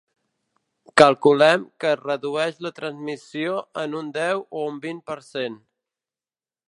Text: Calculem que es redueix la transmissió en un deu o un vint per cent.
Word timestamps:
Calculem 1.01 1.65
que 1.83 1.91
es 1.91 1.99
redueix 2.07 2.57
la 2.67 2.71
transmissió 2.79 3.59
en 3.83 3.93
un 4.01 4.09
deu 4.17 4.43
o 4.47 4.65
un 4.71 4.81
vint 4.87 5.03
per 5.11 5.19
cent. 5.29 5.61